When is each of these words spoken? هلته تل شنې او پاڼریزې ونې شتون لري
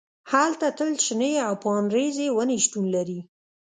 هلته 0.31 0.67
تل 0.77 0.91
شنې 1.05 1.31
او 1.47 1.53
پاڼریزې 1.63 2.27
ونې 2.31 2.57
شتون 2.65 2.85
لري 2.95 3.19